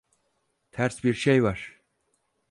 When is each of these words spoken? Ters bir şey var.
Ters 0.71 1.03
bir 1.03 1.13
şey 1.13 1.43
var. 1.43 1.81